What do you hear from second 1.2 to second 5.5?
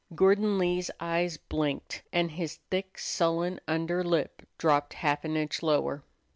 blinked, and his thick, sullen under lip dropped half an